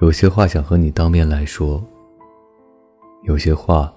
[0.00, 1.82] 有些话想和你当面来说，
[3.24, 3.92] 有些话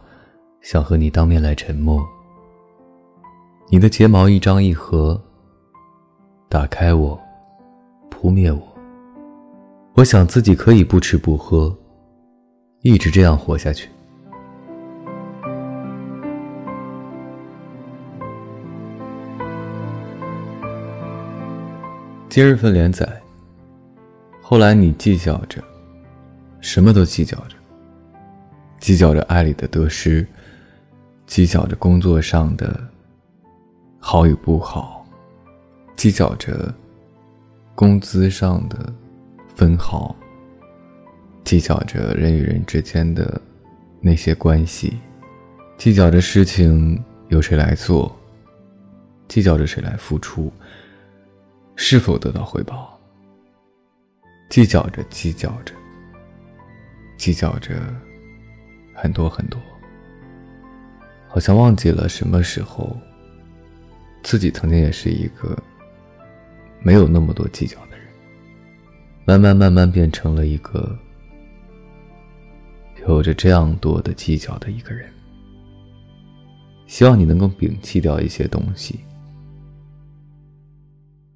[0.60, 2.04] 想和你当面来沉默。
[3.70, 5.22] 你的睫毛一张一合，
[6.50, 7.20] 打开我，
[8.10, 8.60] 扑灭我。
[9.94, 11.72] 我想自己可以不吃不喝，
[12.82, 13.88] 一直这样活下去。
[22.28, 23.08] 今日份连载。
[24.42, 25.64] 后来你计较着，
[26.62, 27.56] 什么都计较着，
[28.80, 30.26] 计较着爱里的得失，
[31.26, 32.80] 计较着工作上的
[34.00, 35.06] 好与不好，
[35.98, 36.74] 计较着
[37.74, 38.94] 工资上的
[39.56, 40.16] 分毫，
[41.44, 43.42] 计较着人与人之间的
[44.00, 45.00] 那些关系，
[45.78, 48.16] 计较着事情由谁来做，
[49.28, 50.54] 计较着谁来付出，
[51.76, 53.00] 是否得到回报。
[54.50, 55.74] 计较着，计较着，
[57.22, 57.76] 计较着，
[58.96, 59.62] 很多很多，
[61.28, 62.98] 好像忘记了什么时候，
[64.24, 65.56] 自己曾经也是一个
[66.82, 68.08] 没有那么多计较的人，
[69.24, 70.98] 慢慢慢慢变成了一个
[73.08, 75.08] 有着这样多的计较的一个人。
[76.88, 79.00] 希望你能够摒弃掉一些东西，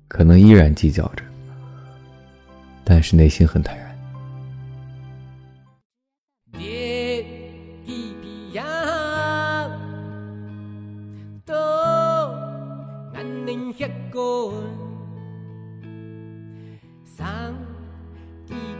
[0.08, 1.24] 可能依然计较着。
[2.84, 3.85] 但是内心很坦然。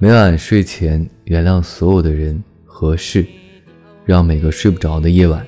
[0.00, 3.26] 每晚睡前原谅所有的人和事，
[4.04, 5.44] 让每个睡不着的夜晚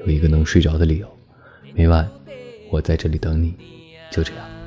[0.00, 1.06] 有一个能睡着的理由。
[1.72, 2.10] 每晚
[2.68, 3.54] 我在这里等你，
[4.10, 4.61] 就这样。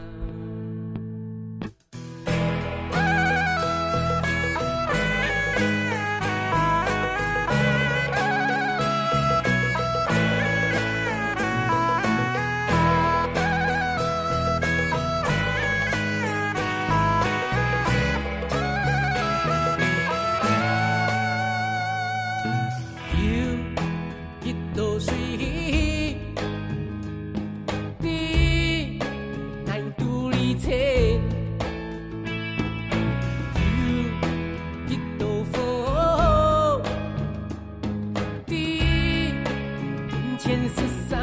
[40.67, 41.19] 十三，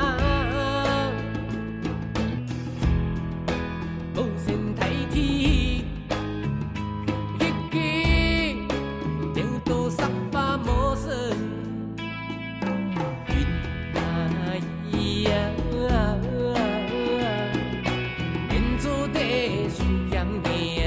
[4.14, 4.80] 无钱体
[5.10, 5.84] 体，
[7.40, 7.74] 月光，
[9.34, 11.36] 当作沙发摸身。
[13.26, 13.30] 云
[13.94, 13.98] 呀
[14.92, 14.94] 伊
[15.24, 15.30] 呀，
[18.48, 18.82] 民族
[19.12, 19.16] 在
[19.70, 20.42] 输强命。
[20.76, 20.80] 云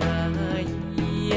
[0.00, 0.02] 呀
[0.96, 1.36] 伊呀。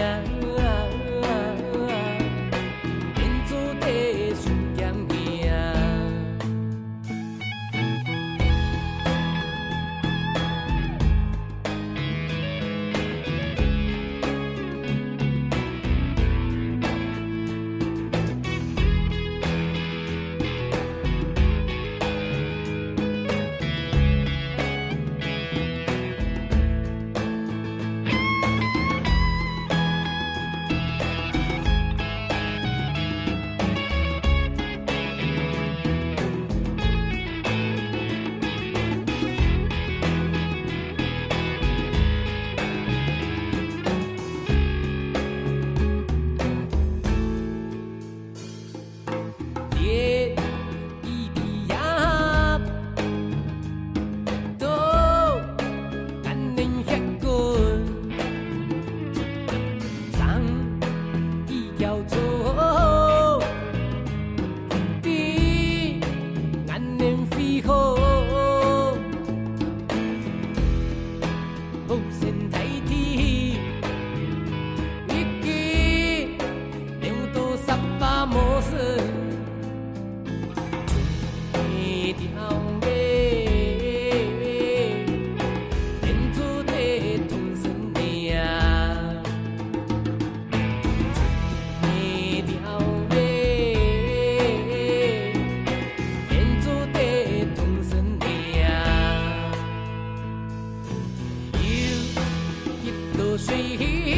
[103.52, 104.11] see.